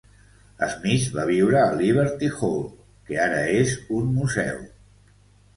Smith 0.69 1.03
va 1.17 1.25
viure 1.31 1.59
a 1.65 1.75
Liberty 1.81 2.29
Hall, 2.39 2.63
que 3.11 3.21
ara 3.27 3.45
és 3.61 3.77
un 3.99 4.09
museu. 4.17 4.65